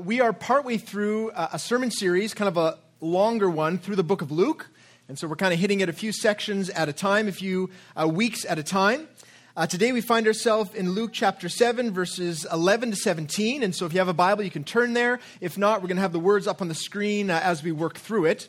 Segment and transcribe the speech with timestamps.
[0.00, 4.22] we are partway through a sermon series, kind of a longer one, through the book
[4.22, 4.68] of Luke.
[5.08, 7.70] And so we're kind of hitting it a few sections at a time, a few
[8.00, 9.08] uh, weeks at a time.
[9.56, 13.62] Uh, today we find ourselves in Luke chapter 7, verses 11 to 17.
[13.62, 15.20] And so if you have a Bible, you can turn there.
[15.40, 17.72] If not, we're going to have the words up on the screen uh, as we
[17.72, 18.48] work through it.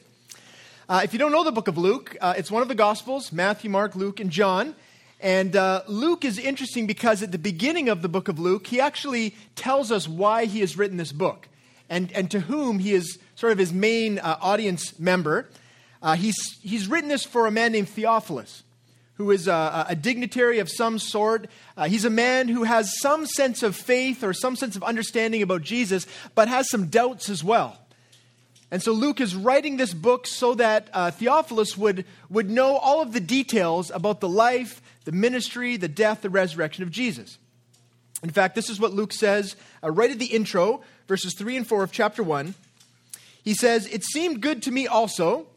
[0.87, 3.33] Uh, if you don't know the book of Luke, uh, it's one of the Gospels
[3.33, 4.75] Matthew, Mark, Luke, and John.
[5.21, 8.81] And uh, Luke is interesting because at the beginning of the book of Luke, he
[8.81, 11.47] actually tells us why he has written this book
[11.89, 15.47] and, and to whom he is sort of his main uh, audience member.
[16.01, 18.63] Uh, he's, he's written this for a man named Theophilus,
[19.15, 21.47] who is a, a dignitary of some sort.
[21.77, 25.43] Uh, he's a man who has some sense of faith or some sense of understanding
[25.43, 27.77] about Jesus, but has some doubts as well.
[28.71, 33.01] And so Luke is writing this book so that uh, Theophilus would, would know all
[33.01, 37.37] of the details about the life, the ministry, the death, the resurrection of Jesus.
[38.23, 41.67] In fact, this is what Luke says uh, right at the intro, verses 3 and
[41.67, 42.55] 4 of chapter 1.
[43.43, 45.47] He says, It seemed good to me also,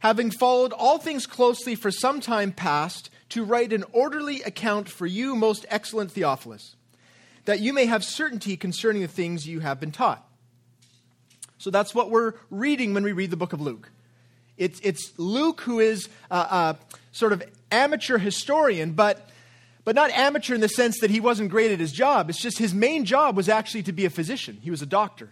[0.00, 5.06] having followed all things closely for some time past, to write an orderly account for
[5.06, 6.76] you, most excellent Theophilus,
[7.44, 10.27] that you may have certainty concerning the things you have been taught
[11.58, 13.90] so that's what we're reading when we read the book of Luke.
[14.56, 16.78] It's, it's Luke who is a, a
[17.12, 19.28] sort of amateur historian, but,
[19.84, 22.30] but not amateur in the sense that he wasn't great at his job.
[22.30, 25.30] It's just his main job was actually to be a physician, he was a doctor.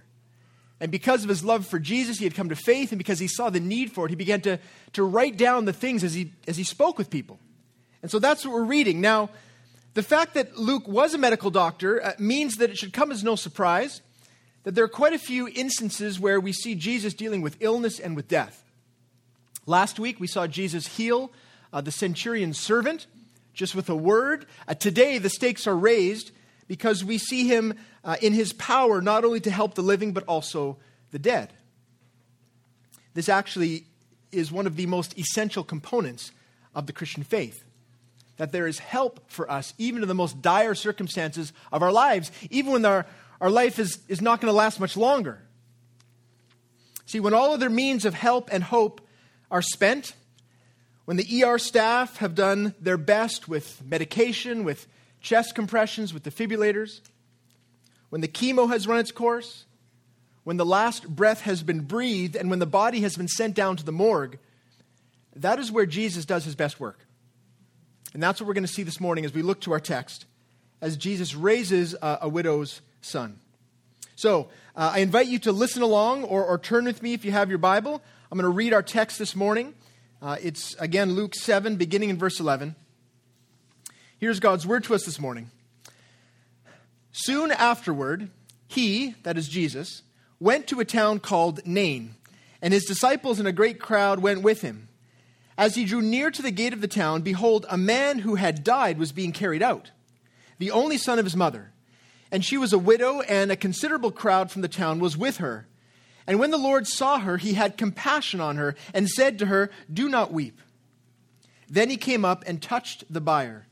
[0.79, 3.29] And because of his love for Jesus, he had come to faith, and because he
[3.29, 4.59] saw the need for it, he began to,
[4.93, 7.39] to write down the things as he, as he spoke with people.
[8.03, 9.01] And so that's what we're reading.
[9.01, 9.31] Now,
[9.95, 13.25] the fact that Luke was a medical doctor uh, means that it should come as
[13.25, 14.03] no surprise
[14.67, 18.17] that there are quite a few instances where we see Jesus dealing with illness and
[18.17, 18.64] with death.
[19.64, 21.31] Last week, we saw Jesus heal
[21.72, 23.06] uh, the centurion's servant
[23.55, 24.44] just with a word.
[24.67, 26.33] Uh, today, the stakes are raised
[26.67, 30.25] because we see him uh, in his power not only to help the living, but
[30.25, 30.78] also
[31.12, 31.53] the dead.
[33.14, 33.84] This actually
[34.33, 36.33] is one of the most essential components
[36.75, 37.62] of the Christian faith.
[38.37, 42.32] That there is help for us, even in the most dire circumstances of our lives,
[42.50, 43.06] even when our,
[43.41, 45.43] our life is, is not going to last much longer.
[47.07, 49.01] See, when all other means of help and hope
[49.51, 50.15] are spent,
[51.05, 54.89] when the ER staff have done their best with medication, with
[55.21, 57.01] chest compressions, with defibrillators,
[58.09, 59.65] when the chemo has run its course,
[60.43, 63.77] when the last breath has been breathed, and when the body has been sent down
[63.77, 64.39] to the morgue,
[65.35, 67.07] that is where Jesus does his best work.
[68.15, 70.25] And that's what we're going to see this morning as we look to our text,
[70.81, 73.39] as Jesus raises a, a widow's son.
[74.17, 77.33] So uh, I invite you to listen along or, or, turn with me if you
[77.33, 78.03] have your Bible.
[78.31, 79.75] I'm going to read our text this morning.
[80.23, 82.75] Uh, it's again Luke 7, beginning in verse 11.
[84.19, 85.51] Here's God's word to us this morning.
[87.12, 88.31] Soon afterward,
[88.69, 90.03] he, that is Jesus,
[90.41, 92.15] went to a town called Nain,
[92.62, 94.89] and his disciples and a great crowd went with him.
[95.59, 98.65] As he drew near to the gate of the town, behold, a man who had
[98.65, 99.91] died was being carried out,
[100.59, 101.73] the only son of his mother
[102.31, 105.66] and she was a widow, and a considerable crowd from the town was with her.
[106.26, 109.70] And when the Lord saw her, he had compassion on her, and said to her,
[109.92, 110.60] Do not weep.
[111.69, 113.66] Then he came up and touched the bier.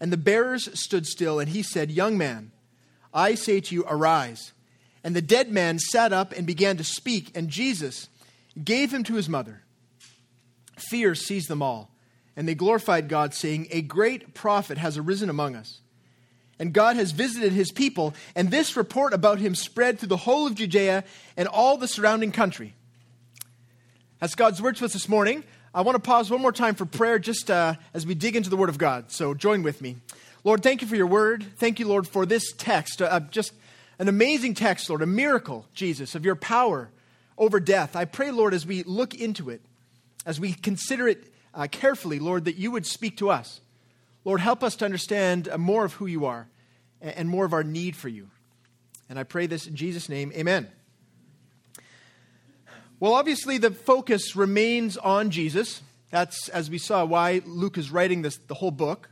[0.00, 2.52] And the bearers stood still, and he said, Young man,
[3.12, 4.52] I say to you, arise.
[5.02, 8.08] And the dead man sat up and began to speak, and Jesus
[8.62, 9.62] gave him to his mother.
[10.76, 11.90] Fear seized them all,
[12.36, 15.80] and they glorified God, saying, A great prophet has arisen among us
[16.58, 20.46] and God has visited his people, and this report about him spread through the whole
[20.46, 21.04] of Judea
[21.36, 22.74] and all the surrounding country.
[24.20, 25.44] That's God's word to us this morning.
[25.72, 28.50] I want to pause one more time for prayer just uh, as we dig into
[28.50, 29.12] the word of God.
[29.12, 29.96] So join with me.
[30.42, 31.44] Lord, thank you for your word.
[31.58, 33.02] Thank you, Lord, for this text.
[33.02, 33.52] Uh, just
[33.98, 36.90] an amazing text, Lord, a miracle, Jesus, of your power
[37.36, 37.94] over death.
[37.94, 39.60] I pray, Lord, as we look into it,
[40.26, 43.60] as we consider it uh, carefully, Lord, that you would speak to us.
[44.24, 46.48] Lord, help us to understand more of who you are
[47.00, 48.30] and more of our need for you.
[49.08, 50.32] And I pray this in Jesus' name.
[50.34, 50.68] Amen.
[53.00, 55.82] Well, obviously, the focus remains on Jesus.
[56.10, 59.08] That's, as we saw, why Luke is writing this, the whole book.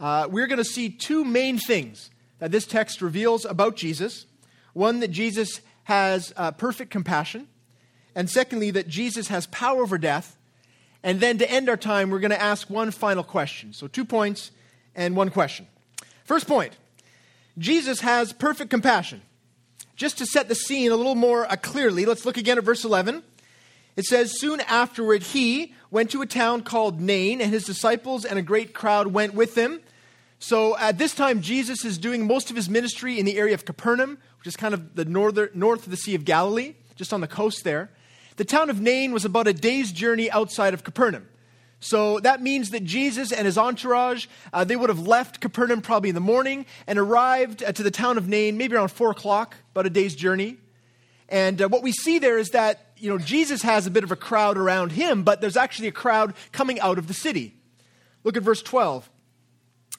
[0.00, 4.26] Uh, we're going to see two main things that this text reveals about Jesus
[4.72, 7.46] one, that Jesus has uh, perfect compassion,
[8.14, 10.36] and secondly, that Jesus has power over death
[11.02, 13.72] and then to end our time, we're going to ask one final question.
[13.72, 14.50] So, two points
[14.94, 15.66] and one question.
[16.24, 16.76] First point
[17.58, 19.22] Jesus has perfect compassion.
[19.96, 22.84] Just to set the scene a little more uh, clearly, let's look again at verse
[22.84, 23.22] 11.
[23.94, 28.38] It says, Soon afterward, he went to a town called Nain, and his disciples and
[28.38, 29.80] a great crowd went with him.
[30.38, 33.64] So at this time, Jesus is doing most of his ministry in the area of
[33.64, 37.20] Capernaum, which is kind of the northern, north of the Sea of Galilee, just on
[37.20, 37.90] the coast there.
[38.36, 41.28] The town of Nain was about a day's journey outside of Capernaum.
[41.80, 46.10] So that means that Jesus and his entourage, uh, they would have left Capernaum probably
[46.10, 49.56] in the morning and arrived uh, to the town of Nain maybe around 4 o'clock,
[49.72, 50.58] about a day's journey.
[51.28, 54.12] And uh, what we see there is that, you know, Jesus has a bit of
[54.12, 57.56] a crowd around him, but there's actually a crowd coming out of the city.
[58.22, 59.10] Look at verse 12.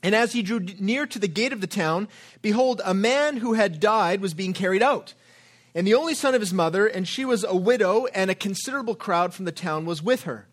[0.04, 2.08] And as he drew near to the gate of the town,
[2.42, 5.14] behold, a man who had died was being carried out,
[5.76, 8.96] and the only son of his mother, and she was a widow, and a considerable
[8.96, 10.48] crowd from the town was with her.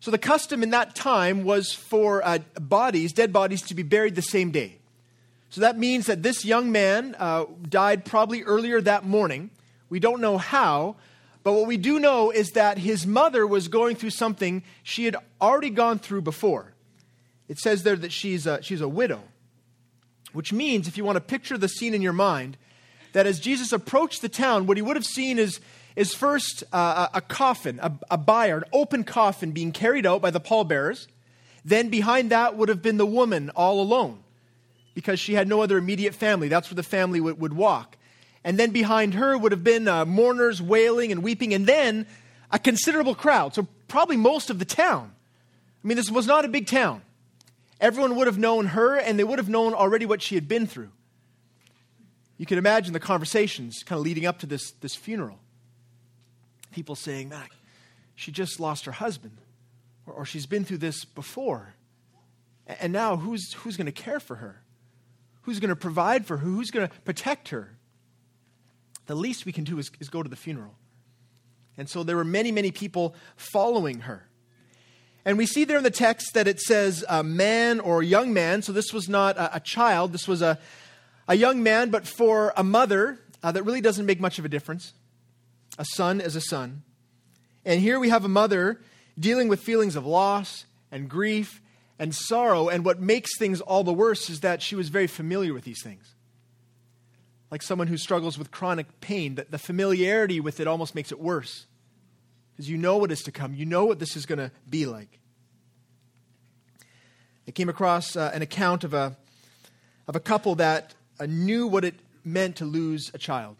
[0.00, 4.14] So the custom in that time was for uh, bodies, dead bodies, to be buried
[4.14, 4.78] the same day.
[5.50, 9.50] So that means that this young man uh, died probably earlier that morning.
[9.88, 10.96] We don't know how,
[11.42, 15.16] but what we do know is that his mother was going through something she had
[15.40, 16.72] already gone through before.
[17.48, 19.22] It says there that she's a, she's a widow,
[20.32, 22.56] which means, if you want to picture the scene in your mind,
[23.12, 25.60] that as Jesus approached the town, what he would have seen is
[25.96, 30.30] is first uh, a coffin, a, a bier, an open coffin being carried out by
[30.30, 31.08] the pallbearers.
[31.64, 34.20] Then behind that would have been the woman all alone
[34.94, 36.48] because she had no other immediate family.
[36.48, 37.96] That's where the family would, would walk.
[38.44, 42.06] And then behind her would have been uh, mourners wailing and weeping, and then
[42.50, 43.54] a considerable crowd.
[43.54, 45.12] So, probably most of the town.
[45.84, 47.02] I mean, this was not a big town.
[47.80, 50.66] Everyone would have known her, and they would have known already what she had been
[50.66, 50.90] through.
[52.40, 55.38] You can imagine the conversations kind of leading up to this, this funeral
[56.72, 57.46] people saying, man,
[58.14, 59.36] she just lost her husband,
[60.06, 61.74] or, or she's been through this before.
[62.66, 64.62] And now who's, who's going to care for her?
[65.42, 66.46] Who's going to provide for her?
[66.46, 67.76] Who's going to protect her?
[69.04, 70.76] The least we can do is, is go to the funeral.
[71.76, 74.26] And so there were many, many people following her.
[75.26, 78.32] And we see there in the text that it says a man or a young
[78.32, 78.62] man.
[78.62, 80.58] So this was not a, a child, this was a,
[81.30, 84.48] a young man, but for a mother, uh, that really doesn't make much of a
[84.48, 84.92] difference
[85.78, 86.82] a son is a son.
[87.64, 88.80] And here we have a mother
[89.18, 91.62] dealing with feelings of loss and grief
[91.98, 92.68] and sorrow.
[92.68, 95.82] And what makes things all the worse is that she was very familiar with these
[95.82, 96.14] things.
[97.50, 101.20] Like someone who struggles with chronic pain, that the familiarity with it almost makes it
[101.20, 101.66] worse.
[102.52, 104.84] Because you know what is to come, you know what this is going to be
[104.86, 105.20] like.
[107.46, 109.16] I came across uh, an account of a,
[110.08, 110.94] of a couple that
[111.26, 111.94] knew what it
[112.24, 113.56] meant to lose a child.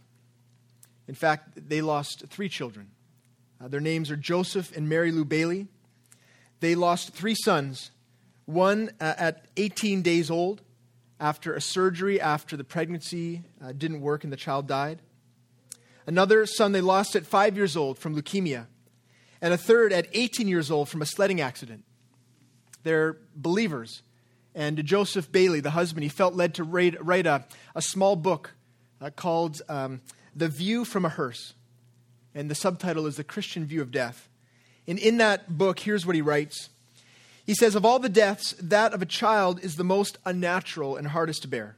[1.08, 2.90] In fact, they lost three children.
[3.60, 5.66] Uh, their names are Joseph and Mary Lou Bailey.
[6.60, 7.90] They lost three sons,
[8.46, 10.62] one uh, at 18 days old
[11.18, 15.00] after a surgery after the pregnancy uh, didn't work and the child died.
[16.06, 18.66] Another son they lost at five years old from leukemia.
[19.42, 21.84] And a third at 18 years old from a sledding accident.
[22.82, 24.02] They're believers.
[24.54, 27.44] And Joseph Bailey, the husband, he felt led to write, write a,
[27.74, 28.54] a small book
[29.00, 30.00] uh, called um,
[30.34, 31.54] the View from a Hearse.
[32.34, 34.28] And the subtitle is The Christian View of Death.
[34.86, 36.70] And in that book, here's what he writes
[37.46, 41.08] He says, Of all the deaths, that of a child is the most unnatural and
[41.08, 41.76] hardest to bear.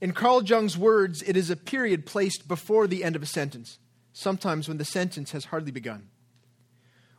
[0.00, 3.78] In Carl Jung's words, it is a period placed before the end of a sentence,
[4.12, 6.08] sometimes when the sentence has hardly begun.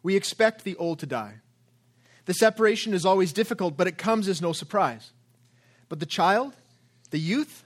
[0.02, 1.42] We expect the old to die.
[2.26, 5.12] The separation is always difficult, but it comes as no surprise.
[5.88, 6.54] But the child,
[7.10, 7.66] the youth,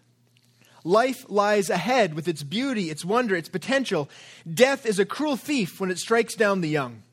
[0.83, 4.09] Life lies ahead with its beauty, its wonder, its potential.
[4.51, 7.04] Death is a cruel thief when it strikes down the young.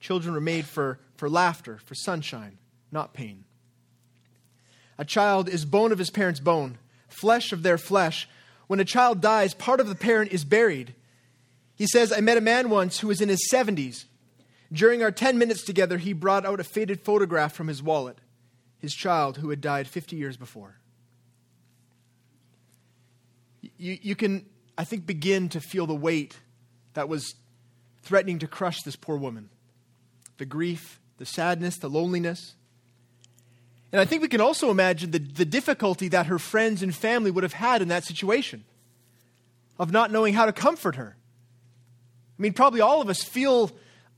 [0.00, 2.56] Children are made for, for laughter, for sunshine,
[2.90, 3.44] not pain.
[4.96, 8.26] A child is bone of his parent's bone, flesh of their flesh.
[8.68, 10.94] When a child dies, part of the parent is buried.
[11.74, 14.04] He says, I met a man once who was in his 70s.
[14.72, 18.18] During our 10 minutes together, he brought out a faded photograph from his wallet,
[18.78, 20.80] his child who had died 50 years before
[23.80, 24.44] you, you can,
[24.76, 26.38] I think, begin to feel the weight
[26.94, 27.34] that was
[28.02, 29.48] threatening to crush this poor woman
[30.36, 32.54] the grief, the sadness, the loneliness.
[33.92, 37.30] And I think we can also imagine the, the difficulty that her friends and family
[37.30, 38.64] would have had in that situation
[39.78, 41.16] of not knowing how to comfort her.
[42.38, 43.70] I mean, probably all of us feel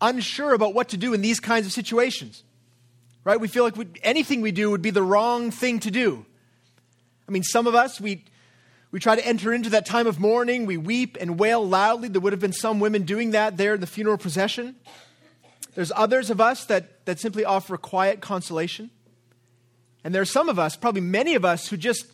[0.03, 2.43] unsure about what to do in these kinds of situations,
[3.25, 3.41] right?
[3.41, 6.27] We feel like we, anything we do would be the wrong thing to do.
[7.27, 8.25] I mean, some of us, we,
[8.91, 10.67] we try to enter into that time of mourning.
[10.67, 12.09] We weep and wail loudly.
[12.09, 14.77] There would have been some women doing that there in the funeral procession.
[15.75, 18.91] There's others of us that, that simply offer quiet consolation.
[20.05, 22.05] And there are some of us, probably many of us, who just,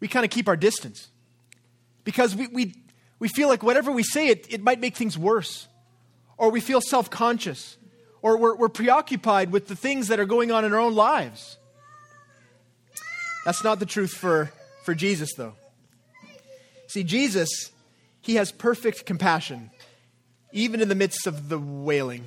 [0.00, 1.08] we kind of keep our distance.
[2.04, 2.74] Because we, we,
[3.18, 5.66] we feel like whatever we say, it, it might make things worse.
[6.42, 7.76] Or we feel self conscious.
[8.20, 11.56] Or we're, we're preoccupied with the things that are going on in our own lives.
[13.44, 14.50] That's not the truth for,
[14.82, 15.54] for Jesus, though.
[16.88, 17.70] See, Jesus,
[18.20, 19.70] he has perfect compassion,
[20.50, 22.24] even in the midst of the wailing.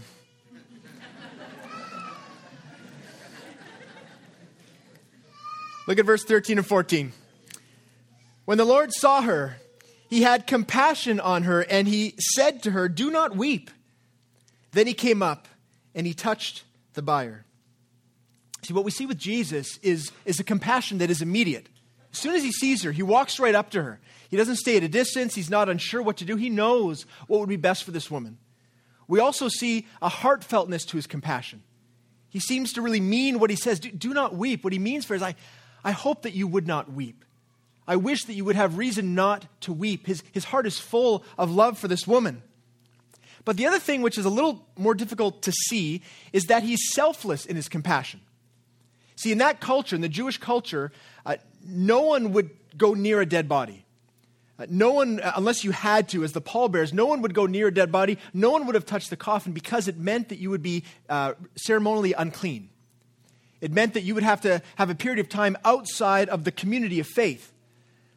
[5.88, 7.12] Look at verse 13 and 14.
[8.46, 9.58] When the Lord saw her,
[10.10, 13.72] he had compassion on her, and he said to her, Do not weep.
[14.76, 15.48] Then he came up
[15.96, 16.66] and he touched
[16.96, 17.46] the buyer.
[18.62, 21.70] See, what we see with Jesus is, is a compassion that is immediate.
[22.12, 24.02] As soon as he sees her, he walks right up to her.
[24.30, 25.34] He doesn't stay at a distance.
[25.34, 26.36] He's not unsure what to do.
[26.36, 28.38] He knows what would be best for this woman.
[29.08, 31.64] We also see a heartfeltness to his compassion.
[32.28, 33.80] He seems to really mean what he says.
[33.80, 34.66] Do, do not weep.
[34.66, 35.36] What he means for is, I,
[35.86, 37.24] I hope that you would not weep.
[37.88, 40.06] I wish that you would have reason not to weep.
[40.06, 42.44] His, his heart is full of love for this woman.
[43.46, 46.02] But the other thing, which is a little more difficult to see,
[46.34, 48.22] is that he's selfless in his compassion.
[49.16, 50.92] See, in that culture, in the Jewish culture,
[51.26, 53.86] uh, no one would go near a dead body.
[54.58, 57.46] Uh, no one, uh, unless you had to, as the pallbearers, no one would go
[57.46, 58.18] near a dead body.
[58.34, 61.34] No one would have touched the coffin because it meant that you would be uh,
[61.56, 62.70] ceremonially unclean.
[63.62, 66.52] It meant that you would have to have a period of time outside of the
[66.52, 67.52] community of faith.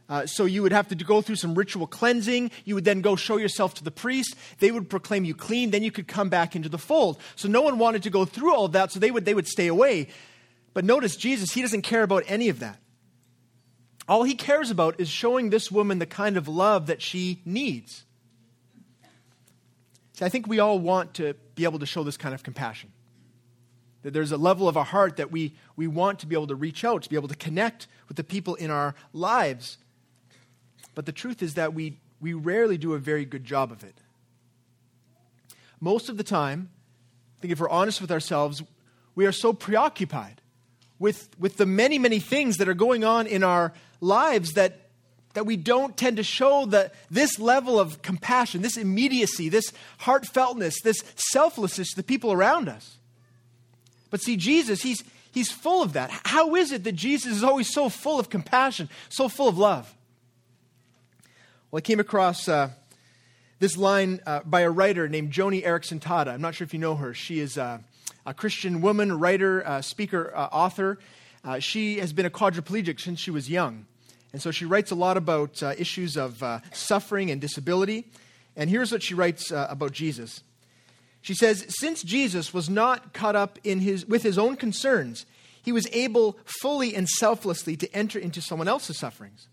[0.09, 2.51] Uh, so you would have to go through some ritual cleansing.
[2.65, 4.35] You would then go show yourself to the priest.
[4.59, 5.71] They would proclaim you clean.
[5.71, 7.21] Then you could come back into the fold.
[7.37, 9.67] So no one wanted to go through all that, so they would, they would stay
[9.67, 10.09] away.
[10.73, 12.79] But notice Jesus, he doesn't care about any of that.
[14.09, 18.05] All he cares about is showing this woman the kind of love that she needs.
[20.15, 22.91] See, I think we all want to be able to show this kind of compassion.
[24.03, 26.55] That there's a level of our heart that we, we want to be able to
[26.55, 29.77] reach out, to be able to connect with the people in our lives.
[30.99, 33.95] But the truth is that we, we rarely do a very good job of it.
[35.79, 36.71] Most of the time,
[37.39, 38.65] I think if we're honest with ourselves,
[39.15, 40.41] we are so preoccupied
[40.99, 44.89] with, with the many, many things that are going on in our lives that,
[45.35, 50.83] that we don't tend to show that this level of compassion, this immediacy, this heartfeltness,
[50.83, 52.99] this selflessness to the people around us.
[54.11, 56.11] But see, Jesus, he's, he's full of that.
[56.25, 59.95] How is it that Jesus is always so full of compassion, so full of love?
[61.71, 62.71] Well, I came across uh,
[63.59, 66.29] this line uh, by a writer named Joni Eareckson Tada.
[66.29, 67.13] I'm not sure if you know her.
[67.13, 67.81] She is uh,
[68.25, 70.99] a Christian woman, writer, uh, speaker, uh, author.
[71.45, 73.85] Uh, she has been a quadriplegic since she was young.
[74.33, 78.07] And so she writes a lot about issues of suffering and disability.
[78.57, 80.43] And here's what she writes about Jesus.
[81.21, 85.27] She says, Since Jesus was not caught up in his, with his own concerns,
[85.63, 89.49] he was able fully and selflessly to enter into someone else's sufferings.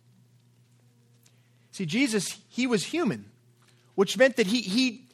[1.76, 3.26] See, Jesus, he was human,
[3.96, 5.08] which meant that he, he,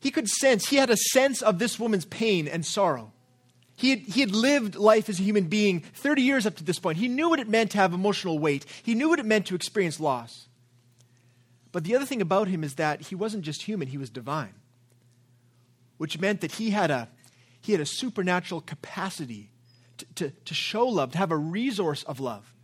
[0.00, 3.12] he could sense, he had a sense of this woman's pain and sorrow.
[3.76, 6.78] He had, he had lived life as a human being 30 years up to this
[6.78, 6.98] point.
[6.98, 9.54] He knew what it meant to have emotional weight, he knew what it meant to
[9.54, 10.48] experience loss.
[11.72, 14.54] But the other thing about him is that he wasn't just human, he was divine
[16.00, 17.10] which meant that he had a,
[17.60, 19.50] he had a supernatural capacity
[19.98, 22.54] to, to, to show love, to have a resource of love.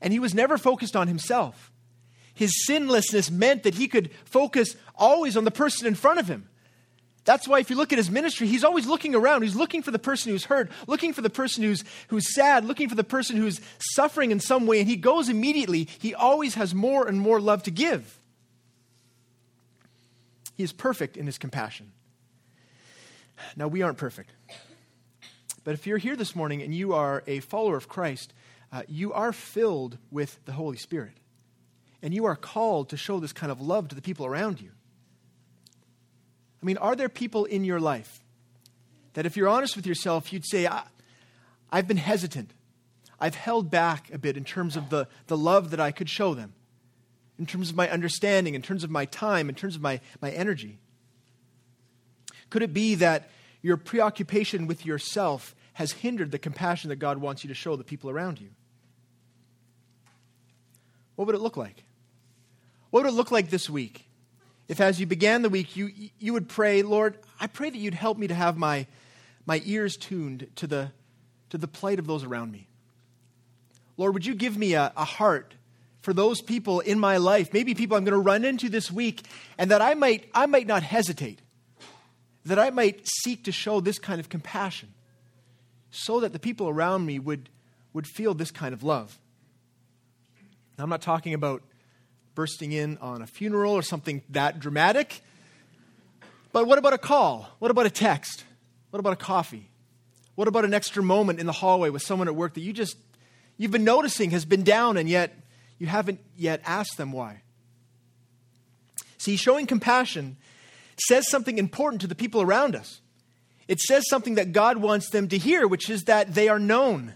[0.00, 1.72] And he was never focused on himself.
[2.38, 6.48] His sinlessness meant that he could focus always on the person in front of him.
[7.24, 9.42] That's why if you look at his ministry, he's always looking around.
[9.42, 12.88] He's looking for the person who's hurt, looking for the person who's, who's sad, looking
[12.88, 15.88] for the person who's suffering in some way, and he goes immediately.
[15.98, 18.20] He always has more and more love to give.
[20.54, 21.90] He is perfect in his compassion.
[23.56, 24.30] Now, we aren't perfect.
[25.64, 28.32] But if you're here this morning and you are a follower of Christ,
[28.70, 31.14] uh, you are filled with the Holy Spirit.
[32.02, 34.70] And you are called to show this kind of love to the people around you.
[36.62, 38.24] I mean, are there people in your life
[39.14, 40.68] that, if you're honest with yourself, you'd say,
[41.70, 42.52] I've been hesitant.
[43.20, 46.34] I've held back a bit in terms of the, the love that I could show
[46.34, 46.54] them,
[47.38, 50.30] in terms of my understanding, in terms of my time, in terms of my, my
[50.30, 50.78] energy?
[52.50, 53.28] Could it be that
[53.60, 57.84] your preoccupation with yourself has hindered the compassion that God wants you to show the
[57.84, 58.50] people around you?
[61.16, 61.84] What would it look like?
[62.90, 64.06] What would it look like this week?
[64.68, 67.94] If as you began the week, you, you would pray, Lord, I pray that you'd
[67.94, 68.86] help me to have my,
[69.46, 70.92] my ears tuned to the,
[71.50, 72.68] to the plight of those around me.
[73.96, 75.54] Lord, would you give me a, a heart
[76.02, 79.22] for those people in my life, maybe people I'm going to run into this week,
[79.58, 81.40] and that I might, I might not hesitate
[82.48, 84.88] that I might seek to show this kind of compassion
[85.90, 87.48] so that the people around me would,
[87.92, 89.18] would feel this kind of love.
[90.76, 91.62] Now, I'm not talking about
[92.38, 95.22] bursting in on a funeral or something that dramatic,
[96.52, 97.48] but what about a call?
[97.58, 98.44] What about a text?
[98.90, 99.68] What about a coffee?
[100.36, 102.96] What about an extra moment in the hallway with someone at work that you just,
[103.56, 105.36] you've been noticing has been down and yet
[105.80, 107.42] you haven't yet asked them why?
[109.16, 110.36] See, showing compassion
[111.08, 113.00] says something important to the people around us.
[113.66, 117.14] It says something that God wants them to hear, which is that they are known,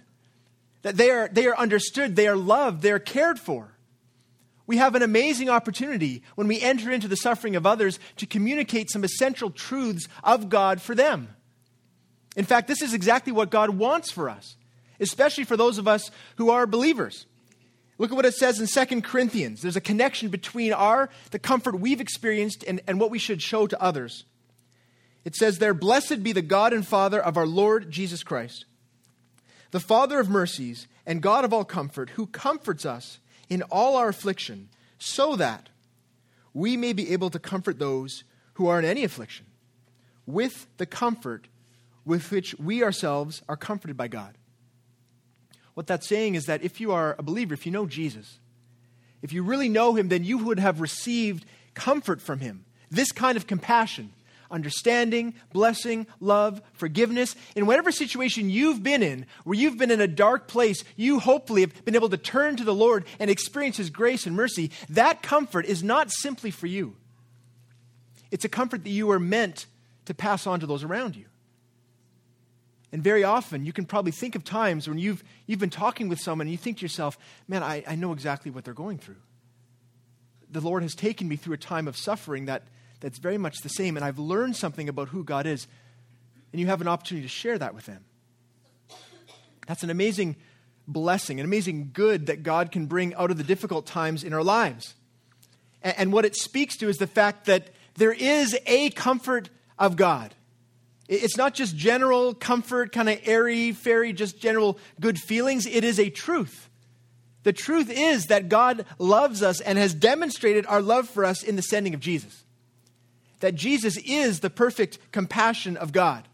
[0.82, 3.71] that they are, they are understood, they are loved, they are cared for.
[4.66, 8.90] We have an amazing opportunity when we enter into the suffering of others to communicate
[8.90, 11.28] some essential truths of God for them.
[12.36, 14.56] In fact, this is exactly what God wants for us,
[15.00, 17.26] especially for those of us who are believers.
[17.98, 19.62] Look at what it says in 2 Corinthians.
[19.62, 23.66] There's a connection between our the comfort we've experienced and, and what we should show
[23.66, 24.24] to others.
[25.24, 28.64] It says there, Blessed be the God and Father of our Lord Jesus Christ,
[29.70, 34.08] the Father of mercies and God of all comfort, who comforts us in all our
[34.08, 34.68] affliction,
[34.98, 35.68] so that
[36.54, 39.46] we may be able to comfort those who are in any affliction
[40.26, 41.48] with the comfort
[42.04, 44.36] with which we ourselves are comforted by God.
[45.74, 48.38] What that's saying is that if you are a believer, if you know Jesus,
[49.22, 52.64] if you really know him, then you would have received comfort from him.
[52.90, 54.12] This kind of compassion,
[54.52, 57.34] understanding, blessing, love, forgiveness.
[57.56, 61.62] In whatever situation you've been in, where you've been in a dark place, you hopefully
[61.62, 64.70] have been able to turn to the Lord and experience his grace and mercy.
[64.90, 66.96] That comfort is not simply for you,
[68.30, 69.66] it's a comfort that you are meant
[70.04, 71.24] to pass on to those around you.
[72.92, 76.20] And very often, you can probably think of times when you've, you've been talking with
[76.20, 77.16] someone and you think to yourself,
[77.48, 79.16] man, I, I know exactly what they're going through.
[80.50, 82.64] The Lord has taken me through a time of suffering that,
[83.02, 85.66] that's very much the same, and I've learned something about who God is.
[86.52, 88.04] And you have an opportunity to share that with them.
[89.66, 90.36] That's an amazing
[90.86, 94.42] blessing, an amazing good that God can bring out of the difficult times in our
[94.42, 94.94] lives.
[95.82, 99.96] And, and what it speaks to is the fact that there is a comfort of
[99.96, 100.34] God.
[101.08, 105.66] It's not just general comfort, kind of airy, fairy, just general good feelings.
[105.66, 106.68] It is a truth.
[107.42, 111.56] The truth is that God loves us and has demonstrated our love for us in
[111.56, 112.44] the sending of Jesus.
[113.42, 116.26] That Jesus is the perfect compassion of God.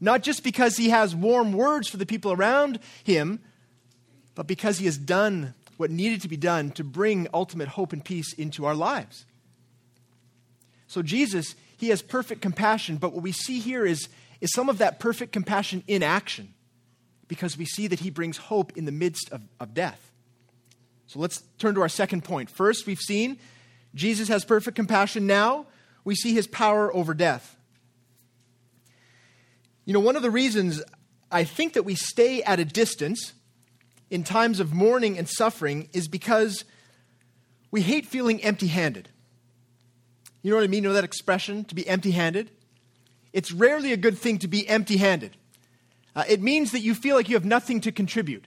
[0.00, 3.40] Not just because he has warm words for the people around him,
[4.36, 8.04] but because he has done what needed to be done to bring ultimate hope and
[8.04, 9.24] peace into our lives.
[10.86, 14.08] So, Jesus he has perfect compassion, but what we see here is,
[14.40, 16.54] is some of that perfect compassion in action
[17.28, 20.12] because we see that he brings hope in the midst of, of death.
[21.06, 22.50] So let's turn to our second point.
[22.50, 23.38] First, we've seen
[23.94, 25.26] Jesus has perfect compassion.
[25.26, 25.66] Now,
[26.04, 27.56] we see his power over death.
[29.84, 30.82] You know, one of the reasons
[31.30, 33.32] I think that we stay at a distance
[34.10, 36.64] in times of mourning and suffering is because
[37.70, 39.08] we hate feeling empty handed.
[40.42, 40.84] You know what I mean?
[40.84, 42.50] You know that expression, to be empty handed?
[43.32, 45.36] It's rarely a good thing to be empty handed.
[46.14, 48.44] Uh, it means that you feel like you have nothing to contribute.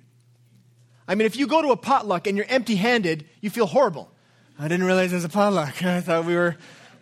[1.07, 4.11] I mean, if you go to a potluck and you're empty handed, you feel horrible.
[4.59, 5.83] I didn't realize there's a potluck.
[5.83, 6.55] I thought we were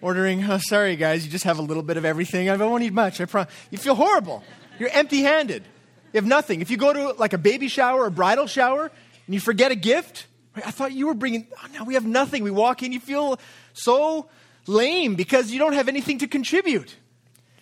[0.05, 0.43] ordering.
[0.43, 2.47] Oh, sorry, guys, you just have a little bit of everything.
[2.47, 3.19] I won't eat much.
[3.19, 3.51] I promise.
[3.71, 4.43] You feel horrible.
[4.77, 5.63] You're empty handed.
[6.13, 6.61] You have nothing.
[6.61, 8.91] If you go to like a baby shower or bridal shower
[9.25, 12.43] and you forget a gift, I thought you were bringing, oh, now we have nothing.
[12.43, 13.39] We walk in, you feel
[13.73, 14.29] so
[14.67, 16.95] lame because you don't have anything to contribute.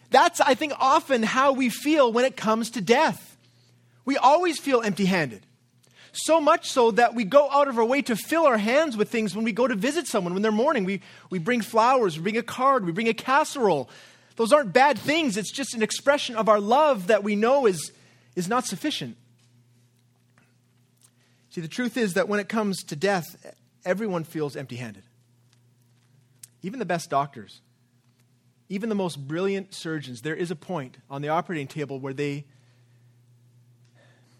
[0.09, 3.37] That's, I think, often how we feel when it comes to death.
[4.03, 5.45] We always feel empty handed.
[6.15, 9.09] So much so that we go out of our way to fill our hands with
[9.09, 10.85] things when we go to visit someone when they're mourning.
[10.85, 13.89] We, we bring flowers, we bring a card, we bring a casserole.
[14.35, 15.37] Those aren't bad things.
[15.37, 17.91] It's just an expression of our love that we know is,
[18.35, 19.17] is not sufficient.
[21.49, 23.25] See, the truth is that when it comes to death,
[23.83, 25.03] everyone feels empty handed.
[26.61, 27.61] Even the best doctors,
[28.69, 32.45] even the most brilliant surgeons, there is a point on the operating table where they,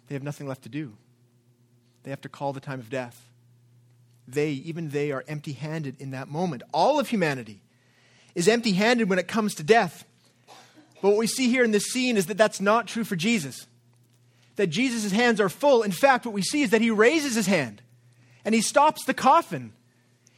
[0.08, 0.94] they have nothing left to do.
[2.04, 3.30] They have to call the time of death.
[4.28, 6.63] They, even they, are empty handed in that moment.
[6.74, 7.62] All of humanity
[8.36, 10.06] is empty handed when it comes to death.
[11.02, 13.68] But what we see here in this scene is that that's not true for Jesus.
[14.56, 15.84] That Jesus' hands are full.
[15.84, 17.82] In fact, what we see is that he raises his hand
[18.46, 19.74] and he stops the coffin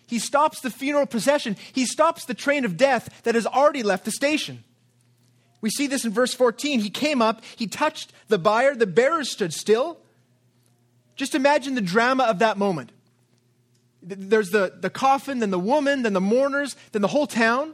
[0.07, 1.57] he stops the funeral procession.
[1.73, 4.63] He stops the train of death that has already left the station.
[5.61, 6.79] We see this in verse 14.
[6.79, 9.97] He came up, he touched the bier, the bearers stood still.
[11.15, 12.91] Just imagine the drama of that moment.
[14.01, 17.73] There's the, the coffin, then the woman, then the mourners, then the whole town.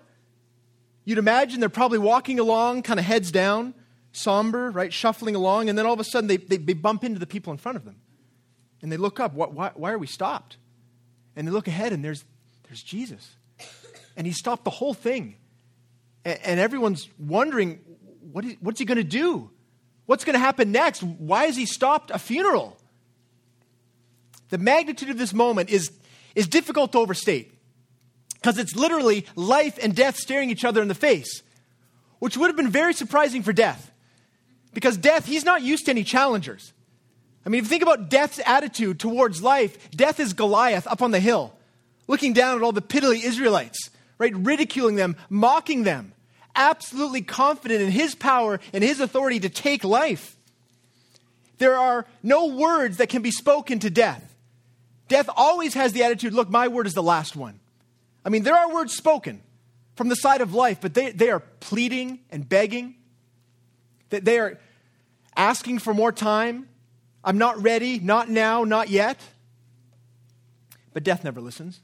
[1.04, 3.74] You'd imagine they're probably walking along, kind of heads down,
[4.14, 7.20] somber, right, shuffling along, and then all of a sudden they, they, they bump into
[7.20, 7.98] the people in front of them.
[8.82, 9.34] And they look up.
[9.34, 10.58] Why, why, why are we stopped?
[11.36, 12.24] And they look ahead and there's,
[12.64, 13.36] there's Jesus.
[14.16, 15.36] And he stopped the whole thing.
[16.24, 17.80] And, and everyone's wondering,
[18.32, 19.50] what is, what's he going to do?
[20.06, 21.04] What's going to happen next?
[21.04, 22.78] Why has he stopped a funeral?
[24.52, 25.92] The magnitude of this moment is,
[26.36, 27.52] is difficult to overstate.
[28.42, 31.44] because it's literally life and death staring each other in the face,
[32.20, 33.92] which would have been very surprising for death.
[34.74, 36.74] Because death, he's not used to any challengers.
[37.46, 41.12] I mean, if you think about death's attitude towards life, death is Goliath up on
[41.12, 41.54] the hill,
[42.08, 44.34] looking down at all the piddly Israelites, right?
[44.36, 46.14] Ridiculing them, mocking them,
[46.56, 50.36] absolutely confident in his power and his authority to take life.
[51.60, 54.31] There are no words that can be spoken to death.
[55.12, 57.60] Death always has the attitude look, my word is the last one.
[58.24, 59.42] I mean, there are words spoken
[59.98, 62.96] from the side of life, but they, they are pleading and begging.
[64.12, 64.58] That they are
[65.36, 66.70] asking for more time.
[67.26, 69.20] I'm not ready, not now, not yet.
[70.94, 71.82] But death never listens.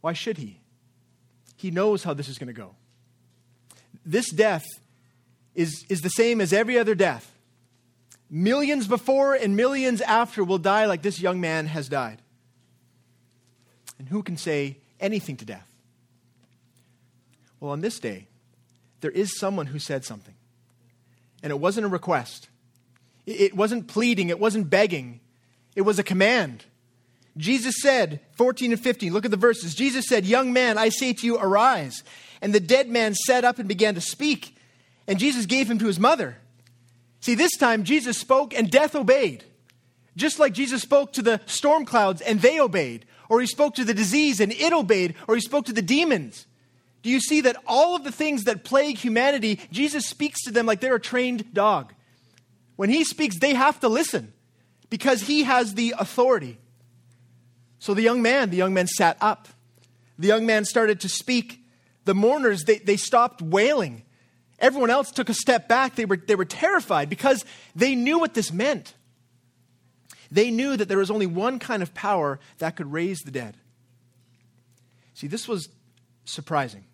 [0.00, 0.58] Why should he?
[1.54, 2.74] He knows how this is going to go.
[4.04, 4.66] This death
[5.54, 7.35] is, is the same as every other death.
[8.28, 12.20] Millions before and millions after will die like this young man has died.
[13.98, 15.68] And who can say anything to death?
[17.60, 18.26] Well, on this day,
[19.00, 20.34] there is someone who said something.
[21.42, 22.48] And it wasn't a request,
[23.24, 25.20] it wasn't pleading, it wasn't begging,
[25.74, 26.64] it was a command.
[27.36, 29.74] Jesus said, 14 and 15, look at the verses.
[29.74, 32.02] Jesus said, Young man, I say to you, arise.
[32.40, 34.56] And the dead man sat up and began to speak.
[35.06, 36.38] And Jesus gave him to his mother.
[37.20, 39.44] See, this time Jesus spoke and death obeyed.
[40.16, 43.84] Just like Jesus spoke to the storm clouds and they obeyed, or he spoke to
[43.84, 46.46] the disease and it obeyed, or he spoke to the demons.
[47.02, 50.66] Do you see that all of the things that plague humanity, Jesus speaks to them
[50.66, 51.92] like they're a trained dog?
[52.76, 54.32] When he speaks, they have to listen
[54.90, 56.58] because he has the authority.
[57.78, 59.48] So the young man, the young man sat up.
[60.18, 61.60] The young man started to speak.
[62.04, 64.02] The mourners, they, they stopped wailing.
[64.58, 65.96] Everyone else took a step back.
[65.96, 68.94] They were, they were terrified because they knew what this meant.
[70.30, 73.56] They knew that there was only one kind of power that could raise the dead.
[75.14, 75.68] See, this was
[76.24, 76.84] surprising.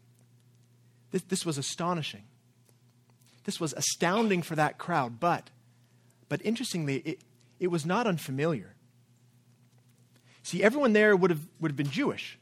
[1.13, 2.23] This, this was astonishing.
[3.45, 5.51] This was astounding for that crowd, but,
[6.29, 7.21] but interestingly, it,
[7.59, 8.75] it was not unfamiliar.
[10.43, 12.39] See, everyone there would have, would have been Jewish.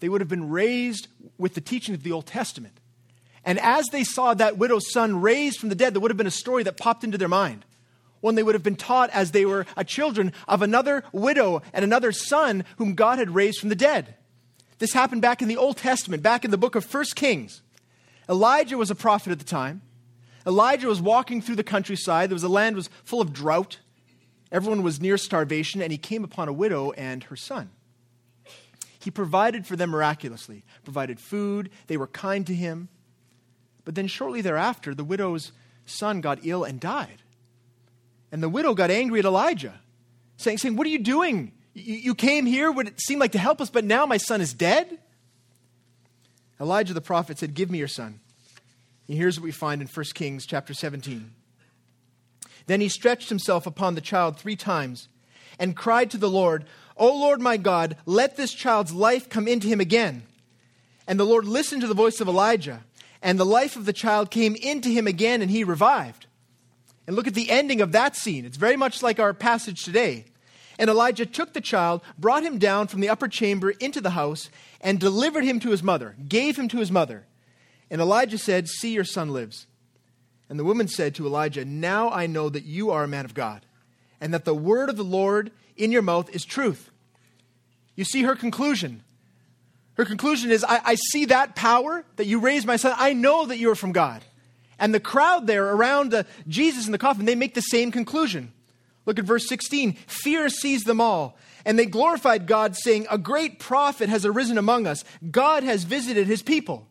[0.00, 2.74] They would have been raised with the teaching of the Old Testament.
[3.44, 6.26] And as they saw that widow's son raised from the dead, there would have been
[6.26, 7.64] a story that popped into their mind.
[8.20, 11.84] One they would have been taught as they were a children of another widow and
[11.84, 14.14] another son whom God had raised from the dead.
[14.78, 17.62] This happened back in the Old Testament, back in the book of First Kings.
[18.28, 19.82] Elijah was a prophet at the time.
[20.46, 22.30] Elijah was walking through the countryside.
[22.30, 23.78] There was a land was full of drought.
[24.52, 27.70] Everyone was near starvation, and he came upon a widow and her son.
[28.98, 32.88] He provided for them miraculously, provided food, they were kind to him.
[33.84, 35.52] But then shortly thereafter, the widow's
[35.86, 37.22] son got ill and died.
[38.32, 39.80] And the widow got angry at Elijah,
[40.36, 41.52] saying, saying What are you doing?
[41.74, 44.40] You, you came here, would it seem like to help us, but now my son
[44.40, 44.98] is dead?
[46.60, 48.20] Elijah the prophet said, Give me your son.
[49.08, 51.32] And here's what we find in 1 Kings chapter 17.
[52.66, 55.08] Then he stretched himself upon the child three times
[55.58, 56.66] and cried to the Lord,
[56.96, 60.22] O Lord my God, let this child's life come into him again.
[61.08, 62.84] And the Lord listened to the voice of Elijah,
[63.22, 66.26] and the life of the child came into him again, and he revived.
[67.06, 68.44] And look at the ending of that scene.
[68.44, 70.26] It's very much like our passage today.
[70.78, 74.48] And Elijah took the child, brought him down from the upper chamber into the house,
[74.80, 77.26] and delivered him to his mother, gave him to his mother.
[77.90, 79.66] And Elijah said, See, your son lives.
[80.48, 83.34] And the woman said to Elijah, Now I know that you are a man of
[83.34, 83.66] God,
[84.20, 86.90] and that the word of the Lord in your mouth is truth.
[87.94, 89.02] You see her conclusion.
[90.00, 92.94] Her conclusion is, I, I see that power that you raised my son.
[92.96, 94.24] I know that you are from God.
[94.78, 98.50] And the crowd there around Jesus in the coffin, they make the same conclusion.
[99.04, 99.92] Look at verse 16.
[100.06, 101.36] Fear seized them all,
[101.66, 105.04] and they glorified God, saying, A great prophet has arisen among us.
[105.30, 106.86] God has visited his people.